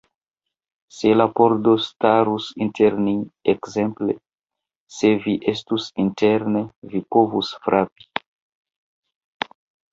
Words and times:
Se 0.99 1.09
la 1.17 1.25
pordo 1.39 1.73
starus 1.87 2.47
inter 2.67 2.97
ni; 3.09 3.13
ekzemple, 3.55 4.17
se 4.97 5.13
vi 5.27 5.37
estus 5.55 5.93
interne, 6.07 6.67
vi 6.95 7.05
povus 7.17 7.55
frapi. 7.69 8.11